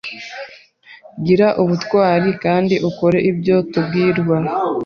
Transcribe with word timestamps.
Gira 1.25 1.47
ubutwari 1.61 2.29
kandi 2.43 2.75
ukore 2.89 3.17
ibyo 3.31 3.55
tubwirwa 3.71 4.37